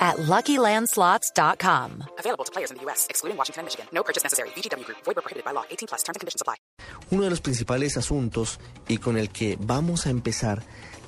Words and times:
at 0.00 0.16
LuckyLandSlots.com. 0.16 2.04
Available 2.18 2.44
to 2.44 2.52
players 2.52 2.70
in 2.70 2.78
the 2.78 2.84
U.S., 2.84 3.06
excluding 3.10 3.36
Washington 3.36 3.60
and 3.60 3.66
Michigan. 3.66 3.86
No 3.92 4.02
purchase 4.02 4.24
necessary. 4.24 4.48
VGW 4.56 4.84
Group. 4.84 4.98
Void 5.04 5.16
prohibited 5.16 5.44
by 5.44 5.52
law. 5.52 5.64
18 5.70 5.88
plus. 5.88 6.02
Terms 6.02 6.16
and 6.16 6.20
conditions 6.20 6.40
apply. 6.40 6.56
Uno 7.10 7.24
de 7.24 7.30
los 7.30 7.40
principales 7.40 7.96
asuntos 7.96 8.58
y 8.88 8.98
con 8.98 9.16
el 9.18 9.30
que 9.30 9.56
vamos 9.60 10.06
a 10.06 10.10
empezar 10.10 10.62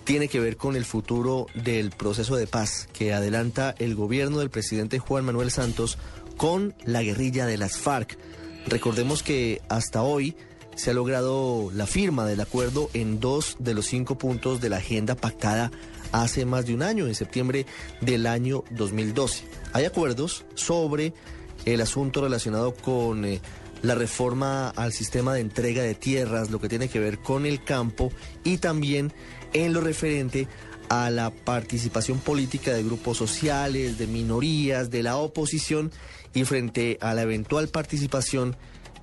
tiene 0.05 0.28
que 0.28 0.41
ver 0.41 0.56
con 0.56 0.77
el 0.77 0.84
futuro 0.84 1.46
del 1.55 1.91
proceso 1.91 2.37
de 2.37 2.46
paz 2.46 2.88
que 2.92 3.12
adelanta 3.12 3.74
el 3.78 3.95
gobierno 3.95 4.38
del 4.38 4.51
presidente 4.51 4.98
Juan 4.98 5.24
Manuel 5.24 5.51
Santos 5.51 5.96
con 6.37 6.74
la 6.84 7.02
guerrilla 7.02 7.46
de 7.46 7.56
las 7.56 7.77
FARC. 7.79 8.18
Recordemos 8.66 9.23
que 9.23 9.60
hasta 9.68 10.02
hoy 10.02 10.37
se 10.74 10.90
ha 10.90 10.94
logrado 10.94 11.70
la 11.74 11.86
firma 11.86 12.26
del 12.26 12.40
acuerdo 12.40 12.90
en 12.94 13.20
dos 13.20 13.56
de 13.58 13.74
los 13.74 13.86
cinco 13.86 14.16
puntos 14.16 14.60
de 14.60 14.68
la 14.68 14.78
agenda 14.78 15.14
pactada 15.14 15.70
hace 16.12 16.45
más 16.45 16.66
de 16.66 16.74
un 16.74 16.82
año, 16.82 17.06
en 17.06 17.14
septiembre 17.14 17.66
del 18.00 18.26
año 18.26 18.64
2012. 18.70 19.45
Hay 19.72 19.84
acuerdos 19.84 20.45
sobre 20.54 21.12
el 21.64 21.80
asunto 21.80 22.20
relacionado 22.20 22.74
con 22.74 23.24
eh, 23.24 23.40
la 23.82 23.95
reforma 23.95 24.70
al 24.70 24.92
sistema 24.92 25.34
de 25.34 25.40
entrega 25.40 25.82
de 25.82 25.95
tierras, 25.95 26.50
lo 26.50 26.60
que 26.60 26.68
tiene 26.68 26.88
que 26.88 27.00
ver 27.00 27.18
con 27.18 27.46
el 27.46 27.64
campo 27.64 28.12
y 28.45 28.59
también 28.59 29.12
en 29.52 29.73
lo 29.73 29.80
referente 29.80 30.48
a 30.88 31.10
la 31.10 31.30
participación 31.30 32.18
política 32.18 32.73
de 32.73 32.82
grupos 32.82 33.16
sociales, 33.16 33.98
de 33.98 34.07
minorías, 34.07 34.90
de 34.90 35.02
la 35.02 35.16
oposición 35.16 35.90
y 36.34 36.45
frente 36.45 36.98
a 37.01 37.14
la 37.14 37.23
eventual 37.23 37.68
participación 37.68 38.57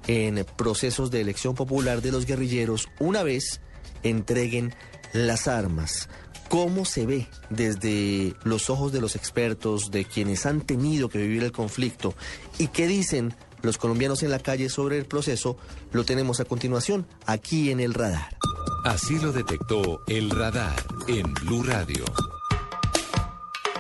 en 0.08 0.46
procesos 0.56 1.12
de 1.12 1.22
elección 1.22 1.56
popular 1.56 2.02
de 2.02 2.12
los 2.12 2.26
guerrilleros 2.26 2.90
una 3.00 3.24
vez 3.24 3.62
entreguen 4.04 4.74
las 5.14 5.48
armas. 5.48 6.10
¿Cómo 6.50 6.84
se 6.84 7.06
ve 7.06 7.28
desde 7.50 8.34
los 8.44 8.70
ojos 8.70 8.92
de 8.92 9.02
los 9.02 9.16
expertos, 9.16 9.92
de 9.92 10.06
quienes 10.06 10.46
han 10.48 10.62
tenido 10.62 11.10
que 11.10 11.20
vivir 11.20 11.44
el 11.44 11.52
conflicto 11.52 12.16
y 12.58 12.68
qué 12.68 12.88
dicen 12.88 13.36
los 13.62 13.78
colombianos 13.78 14.24
en 14.24 14.32
la 14.32 14.40
calle 14.40 14.70
sobre 14.70 14.98
el 14.98 15.06
proceso? 15.06 15.58
Lo 15.92 16.06
tenemos 16.06 16.40
a 16.40 16.46
continuación 16.46 17.06
aquí 17.28 17.70
en 17.70 17.80
el 17.80 17.94
radar. 17.94 18.36
Así 18.84 19.20
lo 19.20 19.32
detectó 19.32 20.02
el 20.08 20.32
radar 20.32 20.76
en 21.08 21.32
Blue 21.46 21.64
Radio. 21.64 22.06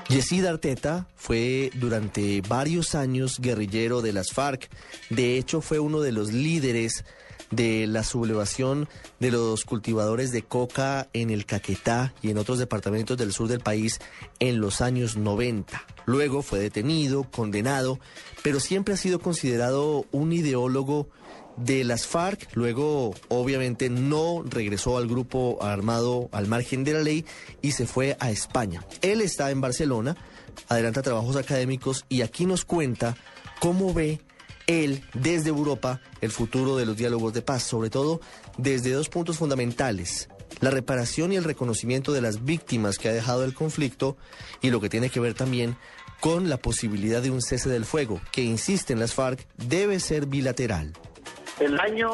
Yesid 0.10 0.44
Arteta 0.46 1.08
fue 1.16 1.70
durante 1.76 2.42
varios 2.42 2.96
años 2.96 3.38
guerrillero 3.40 4.02
de 4.02 4.12
las 4.12 4.32
FARC. 4.32 4.68
De 5.12 5.38
hecho, 5.38 5.62
fue 5.62 5.78
uno 5.78 6.02
de 6.02 6.12
los 6.12 6.34
líderes 6.34 7.06
de 7.52 7.86
la 7.86 8.04
sublevación 8.04 8.90
de 9.20 9.30
los 9.30 9.66
cultivadores 9.66 10.32
de 10.32 10.42
coca 10.42 11.10
en 11.14 11.30
el 11.30 11.46
Caquetá 11.46 12.16
y 12.24 12.32
en 12.32 12.40
otros 12.40 12.58
departamentos 12.58 13.18
del 13.20 13.34
sur 13.34 13.48
del 13.48 13.60
país 13.60 14.00
en 14.40 14.60
los 14.60 14.82
años 14.82 15.16
90. 15.16 15.80
Luego 16.08 16.42
fue 16.42 16.58
detenido, 16.58 17.30
condenado, 17.30 18.00
pero 18.42 18.60
siempre 18.60 18.96
ha 18.96 18.98
sido 18.98 19.20
considerado 19.20 20.08
un 20.12 20.34
ideólogo 20.34 21.08
de 21.64 21.84
las 21.84 22.08
FARC. 22.08 22.50
Luego, 22.54 23.14
obviamente, 23.28 23.90
no 23.90 24.44
regresó 24.46 24.98
al 24.98 25.08
grupo 25.08 25.60
armado 25.62 26.30
al 26.32 26.48
margen 26.48 26.84
de 26.84 26.94
la 26.94 27.02
ley 27.02 27.26
y 27.62 27.72
se 27.72 27.86
fue 27.86 28.18
a 28.20 28.32
España. 28.32 28.86
Él 29.02 29.22
está 29.22 29.52
en 29.52 29.62
Barcelona, 29.62 30.16
adelanta 30.68 31.02
trabajos 31.02 31.36
académicos 31.36 32.06
y 32.10 32.22
aquí 32.22 32.46
nos 32.46 32.66
cuenta 32.66 33.16
cómo 33.60 33.94
ve 33.94 34.22
él 34.68 35.04
desde 35.14 35.50
Europa 35.50 36.00
el 36.22 36.32
futuro 36.32 36.78
de 36.78 36.86
los 36.86 36.96
diálogos 36.96 37.34
de 37.34 37.42
paz, 37.42 37.64
sobre 37.64 37.90
todo 37.90 38.22
desde 38.58 38.92
dos 38.92 39.10
puntos 39.10 39.38
fundamentales. 39.38 40.30
La 40.62 40.72
reparación 40.72 41.32
y 41.32 41.38
el 41.38 41.44
reconocimiento 41.44 42.12
de 42.12 42.22
las 42.22 42.44
víctimas 42.44 42.98
que 42.98 43.10
ha 43.10 43.14
dejado 43.14 43.46
el 43.46 43.54
conflicto 43.54 44.18
y 44.62 44.70
lo 44.70 44.82
que 44.82 44.90
tiene 44.90 45.10
que 45.10 45.20
ver 45.20 45.34
también 45.34 45.78
con 46.20 46.50
la 46.50 46.58
posibilidad 46.58 47.22
de 47.22 47.32
un 47.32 47.42
cese 47.42 47.70
del 47.70 47.86
fuego, 47.86 48.20
que 48.32 48.44
insiste 48.44 48.94
en 48.94 49.00
las 49.00 49.14
FARC, 49.14 49.48
debe 49.56 50.00
ser 50.00 50.26
bilateral. 50.26 50.94
El 51.60 51.78
año 51.78 52.10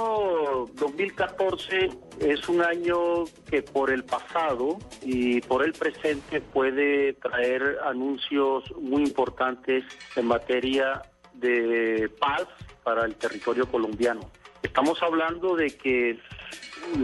2014 0.74 1.90
es 2.20 2.50
un 2.50 2.64
año 2.64 3.26
que 3.48 3.62
por 3.62 3.92
el 3.92 4.04
pasado 4.04 4.80
y 5.04 5.40
por 5.42 5.64
el 5.64 5.74
presente 5.74 6.42
puede 6.42 7.14
traer 7.14 7.78
anuncios 7.86 8.64
muy 8.76 9.04
importantes 9.04 9.84
en 10.16 10.26
materia 10.26 11.04
de 11.36 12.10
paz 12.20 12.48
para 12.84 13.06
el 13.06 13.16
territorio 13.18 13.68
colombiano. 13.70 14.32
Estamos 14.64 15.04
hablando 15.04 15.56
de 15.56 15.78
que 15.78 16.20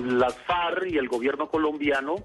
las 0.03 0.35
FARC 0.40 0.88
y 0.88 0.97
el 0.97 1.09
gobierno 1.09 1.47
colombiano 1.47 2.16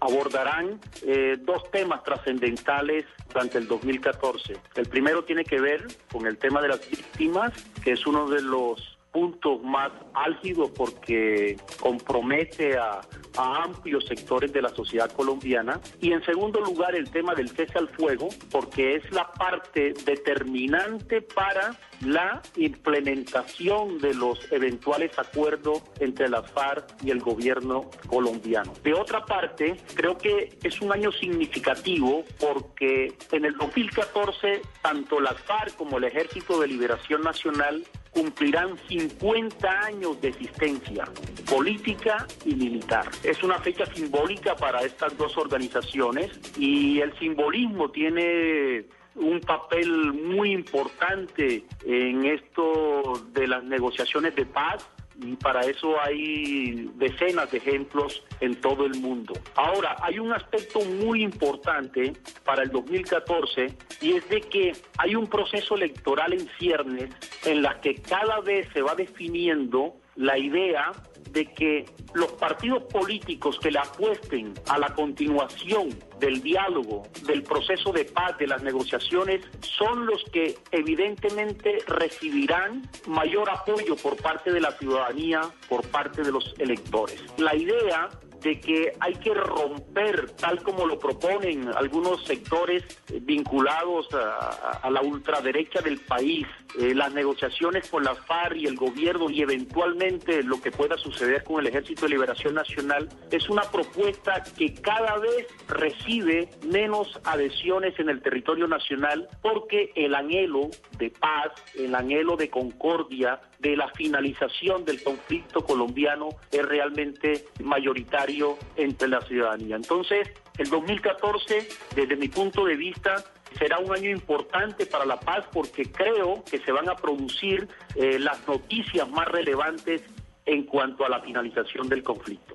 abordarán 0.00 0.80
eh, 1.06 1.38
dos 1.40 1.70
temas 1.70 2.04
trascendentales 2.04 3.06
durante 3.32 3.56
el 3.56 3.68
2014. 3.68 4.54
El 4.74 4.86
primero 4.88 5.24
tiene 5.24 5.44
que 5.44 5.60
ver 5.60 5.86
con 6.12 6.26
el 6.26 6.36
tema 6.36 6.60
de 6.60 6.68
las 6.68 6.90
víctimas, 6.90 7.52
que 7.82 7.92
es 7.92 8.06
uno 8.06 8.28
de 8.28 8.42
los 8.42 8.98
puntos 9.12 9.62
más 9.62 9.92
álgidos 10.14 10.70
porque 10.70 11.56
compromete 11.80 12.76
a, 12.78 13.00
amplios 13.34 14.04
sectores 14.04 14.52
de 14.52 14.60
la 14.60 14.68
sociedad 14.68 15.10
colombiana. 15.10 15.80
Y 16.02 16.12
en 16.12 16.22
segundo 16.22 16.60
lugar, 16.60 16.94
el 16.94 17.10
tema 17.10 17.34
del 17.34 17.48
cese 17.48 17.78
al 17.78 17.88
fuego, 17.88 18.28
porque 18.50 18.96
es 18.96 19.10
la 19.10 19.32
parte 19.32 19.94
determinante 20.04 21.22
para 21.22 21.74
la 22.02 22.42
implementación 22.56 23.98
de 24.00 24.12
los 24.12 24.52
eventuales 24.52 25.18
acuerdos 25.18 25.82
entre 26.00 26.28
la 26.28 26.42
FARC 26.42 26.84
y 27.02 27.10
el 27.10 27.20
gobierno 27.20 27.90
colombiano. 28.06 28.74
De 28.82 28.92
otra 28.92 29.24
parte, 29.24 29.76
creo 29.94 30.18
que 30.18 30.58
es 30.62 30.80
un 30.82 30.92
año 30.92 31.10
significativo 31.12 32.24
porque 32.38 33.16
en 33.30 33.44
el 33.46 33.56
2014 33.56 34.60
tanto 34.82 35.20
la 35.20 35.32
FARC 35.32 35.74
como 35.76 35.98
el 35.98 36.04
Ejército 36.04 36.60
de 36.60 36.66
Liberación 36.66 37.22
Nacional 37.22 37.84
cumplirán 38.12 38.76
50 38.88 39.70
años 39.84 40.20
de 40.20 40.28
existencia 40.28 41.04
política 41.48 42.26
y 42.44 42.54
militar. 42.54 43.10
Es 43.22 43.42
una 43.42 43.58
fecha 43.58 43.86
simbólica 43.86 44.54
para 44.54 44.82
estas 44.82 45.16
dos 45.16 45.36
organizaciones 45.36 46.30
y 46.58 47.00
el 47.00 47.18
simbolismo 47.18 47.90
tiene 47.90 48.84
un 49.14 49.40
papel 49.40 50.12
muy 50.12 50.52
importante 50.52 51.64
en 51.84 52.24
esto 52.24 53.24
de 53.32 53.46
las 53.46 53.64
negociaciones 53.64 54.34
de 54.36 54.46
paz 54.46 54.88
y 55.24 55.36
para 55.36 55.60
eso 55.62 56.00
hay 56.00 56.90
decenas 56.96 57.50
de 57.50 57.58
ejemplos 57.58 58.22
en 58.40 58.60
todo 58.60 58.86
el 58.86 58.98
mundo. 59.00 59.34
Ahora, 59.54 59.96
hay 60.02 60.18
un 60.18 60.32
aspecto 60.32 60.80
muy 60.80 61.22
importante 61.22 62.12
para 62.44 62.62
el 62.62 62.70
2014 62.70 63.74
y 64.00 64.12
es 64.12 64.28
de 64.28 64.40
que 64.40 64.72
hay 64.98 65.14
un 65.14 65.26
proceso 65.26 65.76
electoral 65.76 66.32
en 66.32 66.48
ciernes 66.58 67.10
en 67.44 67.62
la 67.62 67.80
que 67.80 67.94
cada 67.96 68.40
vez 68.40 68.68
se 68.72 68.82
va 68.82 68.94
definiendo 68.94 69.94
la 70.16 70.38
idea 70.38 70.92
de 71.30 71.46
que 71.46 71.86
los 72.14 72.32
partidos 72.32 72.82
políticos 72.84 73.58
que 73.60 73.70
le 73.70 73.78
apuesten 73.78 74.52
a 74.68 74.78
la 74.78 74.94
continuación 74.94 75.88
del 76.20 76.42
diálogo, 76.42 77.04
del 77.26 77.42
proceso 77.42 77.90
de 77.92 78.04
paz, 78.04 78.36
de 78.38 78.46
las 78.46 78.62
negociaciones, 78.62 79.42
son 79.60 80.06
los 80.06 80.22
que 80.32 80.56
evidentemente 80.70 81.78
recibirán 81.86 82.88
mayor 83.06 83.48
apoyo 83.50 83.96
por 83.96 84.16
parte 84.16 84.52
de 84.52 84.60
la 84.60 84.72
ciudadanía, 84.72 85.40
por 85.68 85.86
parte 85.88 86.22
de 86.22 86.32
los 86.32 86.54
electores. 86.58 87.24
La 87.38 87.56
idea 87.56 88.10
de 88.42 88.60
que 88.60 88.92
hay 89.00 89.14
que 89.14 89.34
romper, 89.34 90.30
tal 90.32 90.62
como 90.62 90.86
lo 90.86 90.98
proponen 90.98 91.68
algunos 91.74 92.24
sectores 92.24 92.84
vinculados 93.22 94.08
a, 94.12 94.90
la 94.90 95.00
ultraderecha 95.00 95.80
del 95.80 96.00
país, 96.00 96.46
eh, 96.78 96.94
las 96.94 97.12
negociaciones 97.12 97.88
con 97.88 98.04
la 98.04 98.14
FARC 98.14 98.56
y 98.56 98.66
el 98.66 98.76
gobierno 98.76 99.30
y 99.30 99.42
eventualmente 99.42 100.42
lo 100.42 100.60
que 100.60 100.70
pueda 100.70 100.98
suceder 100.98 101.44
con 101.44 101.60
el 101.60 101.68
Ejército 101.68 102.02
de 102.02 102.10
Liberación 102.10 102.54
Nacional, 102.54 103.08
es 103.30 103.48
una 103.48 103.62
propuesta 103.62 104.42
que 104.56 104.74
cada 104.74 105.18
vez 105.18 105.46
recibe 105.68 106.50
menos 106.66 107.20
adhesiones 107.24 107.98
en 107.98 108.08
el 108.08 108.20
territorio 108.22 108.66
nacional 108.66 109.28
porque 109.40 109.92
el 109.94 110.14
anhelo 110.14 110.68
de 110.98 111.10
paz, 111.10 111.52
el 111.74 111.94
anhelo 111.94 112.36
de 112.36 112.50
concordia, 112.50 113.40
de 113.62 113.76
la 113.76 113.88
finalización 113.88 114.84
del 114.84 115.02
conflicto 115.02 115.64
colombiano 115.64 116.30
es 116.50 116.62
realmente 116.66 117.46
mayoritario 117.62 118.31
entre 118.76 119.08
la 119.08 119.20
ciudadanía. 119.22 119.76
Entonces, 119.76 120.28
el 120.58 120.68
2014, 120.68 121.68
desde 121.94 122.16
mi 122.16 122.28
punto 122.28 122.64
de 122.64 122.76
vista, 122.76 123.24
será 123.58 123.78
un 123.78 123.92
año 123.92 124.10
importante 124.10 124.86
para 124.86 125.04
la 125.04 125.18
paz 125.18 125.46
porque 125.52 125.90
creo 125.90 126.42
que 126.50 126.58
se 126.58 126.72
van 126.72 126.88
a 126.88 126.96
producir 126.96 127.68
eh, 127.94 128.18
las 128.18 128.46
noticias 128.46 129.08
más 129.10 129.28
relevantes 129.28 130.02
en 130.46 130.64
cuanto 130.64 131.04
a 131.04 131.08
la 131.08 131.20
finalización 131.20 131.88
del 131.88 132.02
conflicto. 132.02 132.46